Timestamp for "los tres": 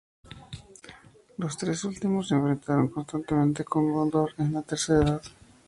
1.37-1.83